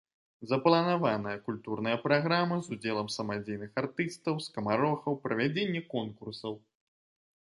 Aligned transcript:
Запланаваная 0.51 1.33
культурная 1.49 1.93
праграма 2.05 2.57
з 2.67 2.71
удзелам 2.77 3.11
самадзейных 3.17 3.71
артыстаў, 3.83 4.33
скамарохаў, 4.47 5.11
правядзенне 5.27 5.81
конкурсаў. 5.95 6.53